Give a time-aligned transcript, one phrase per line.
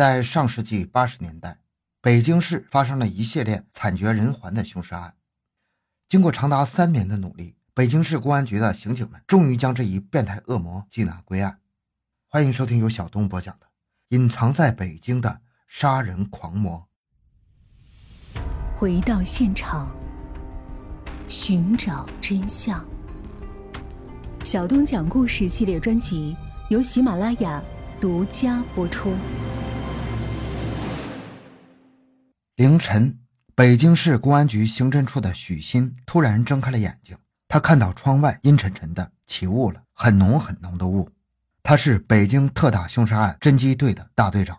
[0.00, 1.58] 在上世纪八十年代，
[2.00, 5.14] 北京市发生了一系列惨绝人寰的凶杀案。
[6.08, 11.58] 经过长达三年的努力，北京市公安局的刑警们终于将这一变态恶魔缉拿归案。
[12.28, 13.66] 欢迎收听由小东播讲的
[14.16, 16.88] 《隐藏在北京的杀人狂魔》。
[18.74, 19.94] 回到现场，
[21.28, 22.82] 寻找真相。
[24.44, 26.34] 小东讲故事系列专辑
[26.70, 27.62] 由喜马拉雅
[28.00, 29.12] 独家播出。
[32.60, 33.18] 凌晨，
[33.54, 37.16] 北京市公安局刑侦处的许鑫突然睁开了眼睛。
[37.48, 41.08] 他看到窗外阴沉沉的，起雾了，很浓很浓的雾。
[41.62, 44.58] 他是北京特大凶杀案侦缉队的大队长。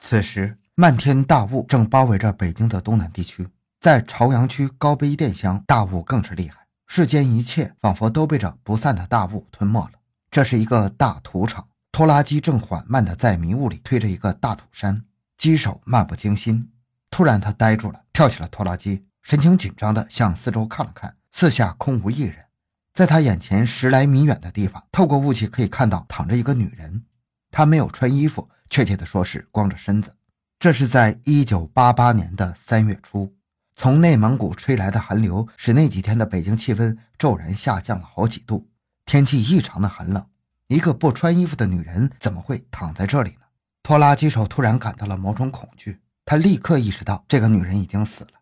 [0.00, 3.46] 此时，漫天大雾正包围着北京的东南地区，
[3.80, 10.00] 在朝阳区高碑店乡，大雾更是厉害，世间一切仿佛都被这不散的大雾吞没了。
[10.32, 15.04] 这是一个大土场，拖拉机正缓慢地在迷雾里推着一个大土山，
[15.38, 16.70] 机手漫不经心。
[17.12, 22.46] 突然，他呆住了，跳起了拖拉机，神情紧张地向四周看了看，四下空无一人。
[22.94, 27.04] 在他眼前十来米远的地方，透过雾气可以看到躺着一个女人。
[27.50, 30.16] 她没有穿衣服，确切地说是光着身子。
[30.58, 33.34] 这是在一九八八年的三月初，
[33.76, 38.70] 从内蒙古吹来的寒流使那几天的北京气温骤然下降了好几度，
[39.04, 40.24] 天气异常的寒冷。
[40.68, 43.42] 一个不穿衣服的女人怎么会躺在这里呢？
[43.82, 46.00] 拖拉机手突然感到了某种恐惧。
[46.32, 48.40] 他立刻意识到这个女人已经死了，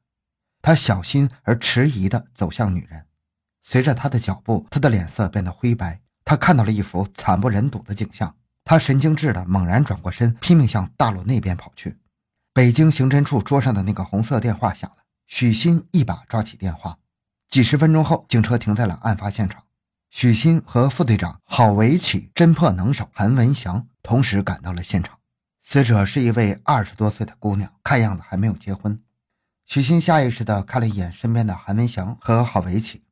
[0.62, 3.04] 他小心而迟疑地走向女人。
[3.64, 6.00] 随着他的脚步，他的脸色变得灰白。
[6.24, 11.98] 他看到了一幅惨不忍睹的景象，他神经质地猛然转过身，拼命向大路那边跑去。
[12.52, 16.96] 北京刑侦处桌上的那个红色电话响了，许昕一把抓起电话。
[17.48, 19.64] 几十分钟后，警车停在了案发现场，
[20.10, 25.18] 许昕和副队长郝维启、侦破能手韩文祥同时赶到了现场。
[25.72, 29.00] 死者是一位二十多岁的姑娘，看样子还没有结婚。
[29.66, 33.04] 许昕下意识地看了一眼身边的韩文祥和郝维奇，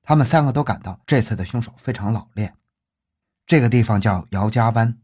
[0.00, 2.54] 他们三个都感到这次的凶手非常老练。
[3.46, 4.96] 这个地方叫姚家湾，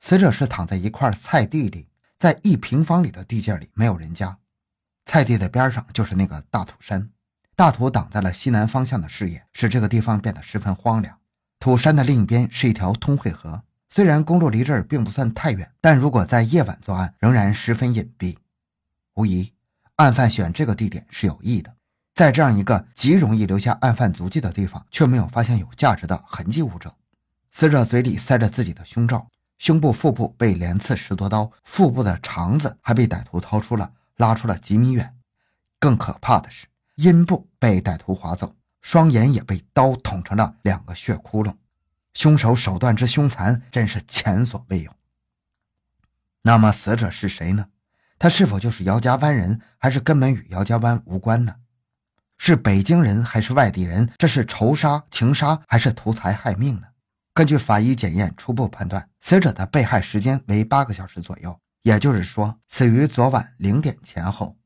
[0.00, 4.38] 死者是躺在一块菜地里，在一平方里的地界里没有人家，
[5.04, 7.10] 菜地的边上就是那个大土山，
[7.54, 11.18] 大土挡在了西南方向的视野，使这个地方变得十分荒凉。
[11.60, 13.64] 土山的另一边是一条通惠河。
[13.94, 18.36] 虽然公路离这儿并不算太远，但如果在夜晚作案，仍然十分隐蔽。
[19.14, 19.52] 无疑，
[19.94, 21.72] 案犯选这个地点是有意的。
[22.12, 26.92] 在这样一个极容易留下案犯足迹的地方，却没有发现有价值的痕迹物证。
[27.52, 29.28] 死者嘴里塞着自己的胸罩，
[29.58, 35.14] 胸部、腹部被连刺十多刀，腹部的肠子还被歹徒掏出了，拉出了几米远。
[35.78, 36.66] 更可怕的是，
[36.96, 41.54] 阴部被歹徒划走，双眼也被刀捅成了两个血窟窿。
[42.14, 44.90] 凶手手段之凶残，真是前所未有。
[46.42, 47.66] 那么，死者是谁呢？
[48.18, 51.56] 他是否就是姚家湾人，还是根本与姚家湾无关呢？
[52.38, 54.10] 是北京人还是外地人？
[54.18, 56.86] 这是仇杀、情杀还是图财害命呢？
[57.32, 64.56] 根据法医检验初步判断，死者的被害时间为八个小时左右，也就是说，死于昨晚零点前后。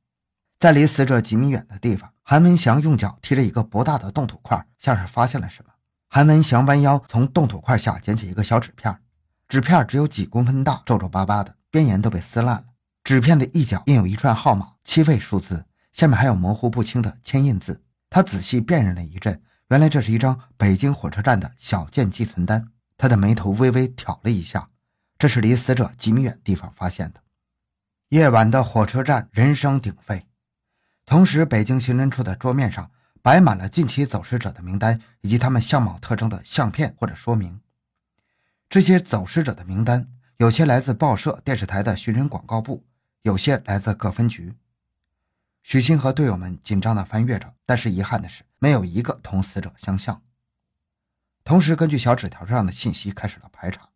[0.59, 5.71] 在离死者几米远的地方，韩文祥用脚踢了一个不大的冻土块，像是发现了什么。
[6.11, 8.99] 韩文祥弯腰从冻土块下捡起一个小纸片，
[9.47, 12.65] 纸片只有几公分大，皱皱巴巴的，边沿都被撕烂了。
[13.05, 17.83] 纸片的一角印有一串号码，七位数字，下面还有模糊不清的签印字。
[18.09, 22.71] 他仔细辨认了一阵，原来这是一张北京火车站的小件寄存单。
[22.97, 24.71] 他的眉头微微挑了一下，
[25.19, 27.21] 这是离死者几米远地方发现的。
[28.09, 30.27] 夜晚的火车站人声鼎沸，
[31.05, 32.91] 同时北京刑侦处的桌面上。
[33.29, 37.61] 摆满了近期走失者的名单以及他们相貌特征的相片或者说明。
[38.71, 40.09] 这些走失者的名单
[40.39, 42.87] 有些来自报社、电视台的寻人广告部，
[43.21, 44.55] 有些来自各分局。
[45.63, 50.23] 许昕和队友们紧张地翻阅着，但是遗憾的是，没有一个同死者相像。
[51.45, 53.91] 同时，根据小纸条上的信息开始了排查，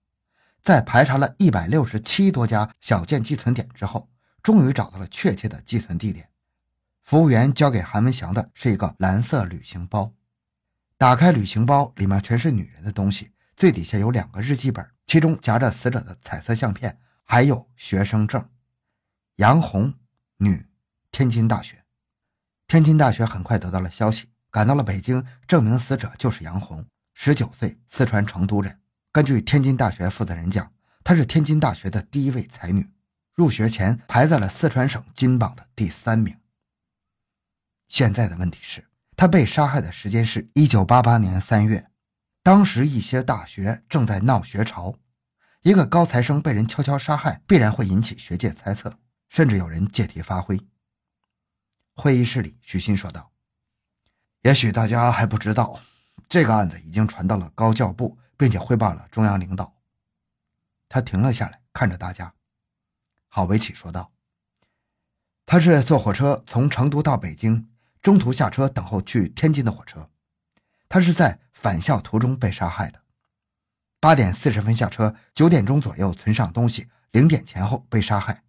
[0.62, 4.10] 在排查了一百六十七多家小件寄存点之后，
[4.42, 6.28] 终于找到了确切的寄存地点。
[7.03, 10.15] 服务员交给韩文祥的是一个蓝色旅行包，
[10.97, 18.49] 打开旅行包，里面全是女人的东西，最底下有两个日记本，其中夹着死者的彩色相片，还有学生证。
[19.37, 19.95] 杨红，
[20.39, 20.66] 女，
[21.10, 21.84] 天津大学。
[22.66, 28.78] 天津大学很快得到了消息，赶到了北京，证明死者就是杨红，十九岁，四川成都人。
[29.10, 30.72] 根据天津大学负责人讲，
[31.05, 32.89] 她是天津大学的第一位才女，
[33.34, 36.34] 入学前排在了四川省金榜的第三名。
[37.92, 41.91] 现在的问题是，他被杀害的时间是一九八八年三月，
[42.42, 44.94] 当时一些大学正在闹学潮，
[45.60, 48.98] 一个高材生被人悄悄杀害，必然会引起学界猜测，
[49.28, 50.59] 甚至有人借题发挥。
[51.94, 53.30] 会议室里，许昕说道
[54.41, 55.78] ：“也许大家还不知道，
[56.30, 59.71] 这个案子已经传到了高教部，并且汇报了中央领导。”
[60.88, 62.33] 他停了下来，看着大家。
[63.28, 64.10] 郝维启说道
[65.45, 67.68] ：“他是坐火车从成都到北京，
[68.03, 70.10] 中途下车等候去天津的火车。
[70.89, 73.01] 他是在返校途中被杀害的。
[74.01, 78.43] 八点四十分下车，九点钟左右存上东西，零点前后被杀害。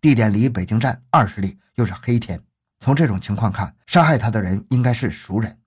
[0.00, 2.42] 地点离北京站二十里。”又是黑天，
[2.80, 5.60] 从这种情况看，杀害他的人应该是熟人。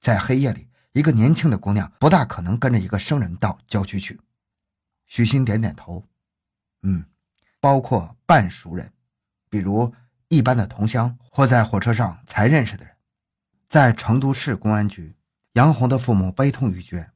[0.00, 4.20] 在黑夜里，一个年轻的姑娘不大可能跟着一个生人到郊区去。
[5.08, 6.06] 许昕点点头，
[6.82, 7.04] 嗯，
[7.58, 8.92] 包括半熟人，
[9.50, 9.92] 比如
[10.28, 12.94] 一般的同乡或在火车上才认识的人。
[13.68, 15.16] 在成都市公安局，
[15.52, 17.10] 杨红的父母悲痛欲绝。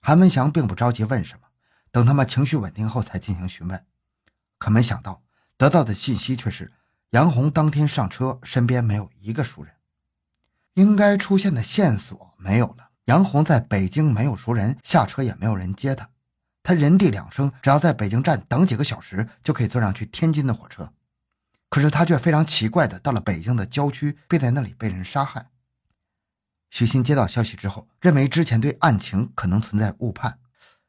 [0.00, 1.48] 韩文祥并不着急问什么，
[1.90, 3.84] 等他们情绪稳定后才进行询问。
[4.58, 5.22] 可没想到，
[5.56, 6.72] 得到的信息却是。
[7.12, 9.72] 杨红当天上车，身边没有一个熟人，
[10.74, 12.90] 应该出现的线索没有了。
[13.06, 16.10] 杨红在北京没有熟人，下车也没有人接他，
[16.62, 20.92] 他人地两生，只要在北京站等几个小时，就可以坐上去天津的火车。
[21.68, 25.50] 可是他却非常奇怪的到了北京的郊区，并在那里被人杀害。
[26.70, 30.38] 许昕接到消息之后，认为之前对案情可能存在误判，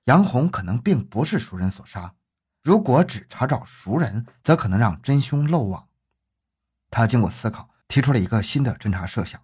[0.05, 2.15] 杨红可能并不是熟人所杀。
[2.61, 5.87] 如果只查找熟人，则可能让真凶漏网。
[6.91, 9.41] 他经过思考，提出了一个新的侦查设想：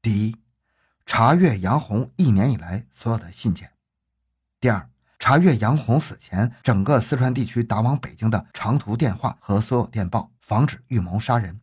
[0.00, 0.36] 第一，
[1.04, 3.68] 查阅杨红一年以来所有的信件；
[4.60, 4.88] 第二，
[5.24, 11.60] 查阅杨红死前整个四川地区打往北京的长途电话和所有电报，防止预谋杀人；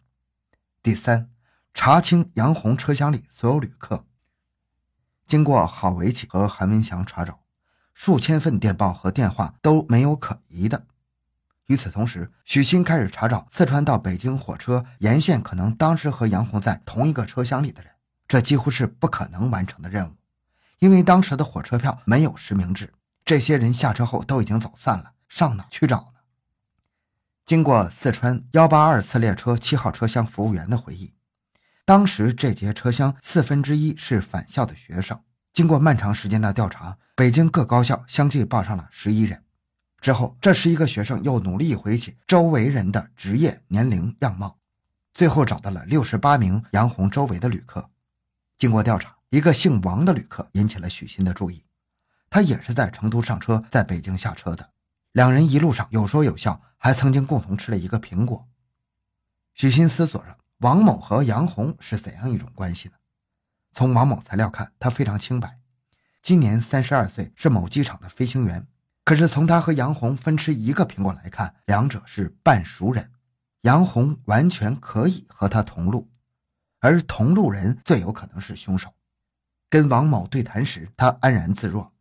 [0.81, 1.29] 第三，
[1.73, 4.05] 查清杨红车厢里所有旅客。
[5.27, 7.41] 经过郝维启和韩文祥查找，
[7.93, 10.85] 数千份电报和电话都没有可疑的。
[11.67, 17.91] 与此同时，许昕开始查找四川到北京火车沿线可能当时和杨红在同一个车厢里的人。
[18.25, 20.13] 这几乎是不可能完成的任务，
[20.79, 22.93] 因为当时的火车票没有实名制，
[23.29, 26.21] 这些人下车后都已经走散了，上哪去找呢？
[27.45, 31.13] 经过四川幺八二次列车七号车厢服务员的回忆，
[31.85, 35.21] 当时这节车厢四分之一是返校的学生。
[35.53, 39.43] 经过漫长时间的调查，北京各高校相继报上了十一人。
[40.01, 44.57] 之后，这十一个学生又努力回忆起周围人的职业、年龄、样貌，
[45.13, 47.91] 最后找到了六十八名杨红周围的旅客。
[48.57, 51.63] 经过调查，一个姓王的旅客引起了许昕的注意。
[52.29, 54.69] 他也是在成都上车，在北京下车的。
[55.11, 58.47] 两人一路上有说有笑，还曾经共同吃了一个苹果。
[59.53, 62.93] 许昕思索着，王某和杨红是怎样一种关系呢？
[63.73, 65.59] 从王某材料看，他非常清白，
[66.21, 68.67] 今年三十二岁，是某机场的飞行员。
[69.03, 73.11] 可是从他和杨红分吃一个苹果来看，两者是半熟人，
[73.61, 76.07] 杨红完全可以和他同路，
[76.79, 78.93] 而同路人最有可能是凶手。
[79.69, 81.91] 跟王某对谈时，他安然自若。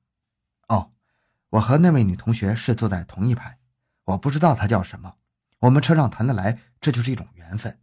[1.50, 3.58] 我和那位女同学是坐在同一排，
[4.04, 5.14] 我不知道她叫什么。
[5.60, 7.78] 我们车上谈得来，这就是一种缘分。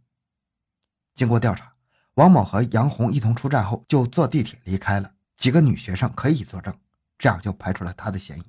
[1.14, 1.74] 经过调查，
[2.14, 6.72] 王某和杨红一同出站后就坐地铁离开了，几个女学生可以作证，
[7.18, 8.42] 这样就排除了他的嫌疑。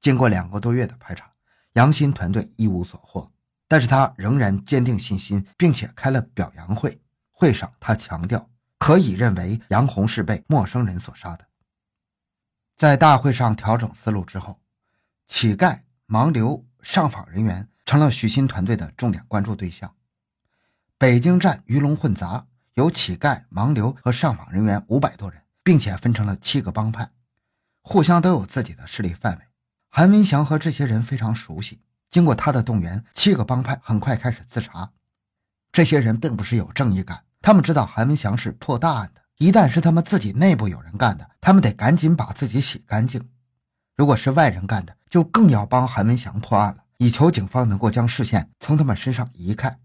[0.00, 1.30] 经过两个多月的排查，
[1.74, 3.30] 杨鑫团队一无所获，
[3.68, 7.00] 但是他仍然坚定信心，并且开了表扬会。
[7.30, 11.46] 会上，他强调可以认为杨红是被陌生人所杀的。
[12.80, 14.58] 在大会上调整思路之后，
[15.28, 19.94] 乞丐、盲流、上访人员成了许昕团队的重点关注对象。
[20.96, 27.10] 北京站鱼龙混杂，有乞丐、盲流和上访人员五百多人，并且分成了七个帮派，
[27.82, 29.44] 互相都有自己的势力范围。
[29.90, 34.90] 韩文祥和这些人非常熟悉，经过他的动员，七个帮派很快开始自查。
[35.70, 43.22] 这些人并不是有正义感，他们知道韩文祥是破大案的，一旦是他们自己内部有人干的，他们得赶紧把自己洗干净；
[43.96, 49.78] 如果是外人干的，就更要帮韩文祥破案了，以求警方能够将视线从他们身上移开。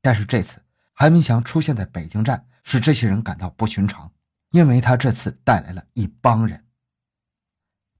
[0.00, 0.62] 但是这次
[0.94, 4.10] 韩文祥出现在北京站，使这些人感到不寻常，
[4.52, 6.64] 因为他这次带来了一帮人。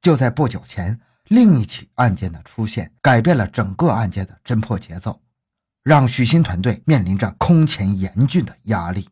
[0.01, 5.21] 就在不久前，另一起案件的出现改变了整个案件的侦破节奏，
[5.83, 9.11] 让许昕团队面临着空前严峻的压力。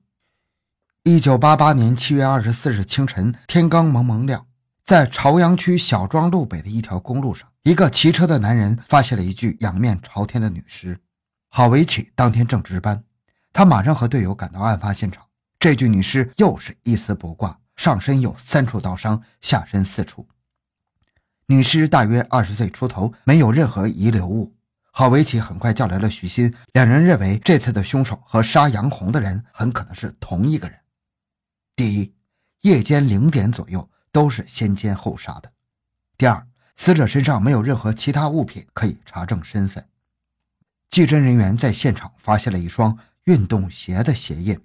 [1.08, 4.44] 一九八八年七月二十四日清晨，天刚蒙蒙亮，
[4.84, 10.98] 在朝阳区小庄路北的一条公路上，一个骑车的男人发现了一具仰面朝天的女尸。
[11.48, 13.04] 郝维启当天正值班，
[13.52, 15.22] 他马上和队友赶到案发现场。
[15.60, 20.26] 这具女尸又是一丝不挂，上身有三处刀伤，下身四处。
[21.46, 24.56] 女尸大约二十岁出头，没有任何遗留物。
[24.90, 30.76] 郝维奇很快叫来了许鑫，两人认为这次的凶手和杀杨红的人很可能是同一个人。
[31.76, 32.14] 第一，
[32.62, 35.52] 夜间零点左右都是先奸后杀的。
[36.16, 39.86] 第二，死者身上没有任何其他物品可以查证身份。
[40.88, 44.58] 技侦人员在现场发现了一双运动鞋的鞋印，